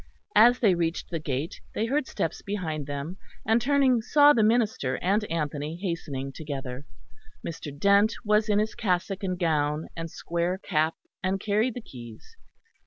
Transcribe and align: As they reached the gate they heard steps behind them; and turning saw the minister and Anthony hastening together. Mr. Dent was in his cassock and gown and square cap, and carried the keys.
As 0.33 0.57
they 0.57 0.73
reached 0.73 1.11
the 1.11 1.19
gate 1.19 1.61
they 1.75 1.85
heard 1.85 2.07
steps 2.07 2.41
behind 2.41 2.87
them; 2.87 3.17
and 3.45 3.61
turning 3.61 4.01
saw 4.01 4.33
the 4.33 4.41
minister 4.41 4.95
and 4.95 5.23
Anthony 5.25 5.75
hastening 5.75 6.31
together. 6.33 6.87
Mr. 7.47 7.69
Dent 7.77 8.15
was 8.25 8.49
in 8.49 8.57
his 8.57 8.73
cassock 8.73 9.21
and 9.21 9.37
gown 9.37 9.89
and 9.95 10.09
square 10.09 10.57
cap, 10.57 10.95
and 11.23 11.39
carried 11.39 11.75
the 11.75 11.81
keys. 11.81 12.35